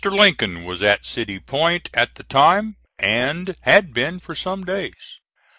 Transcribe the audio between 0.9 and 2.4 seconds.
City Point at the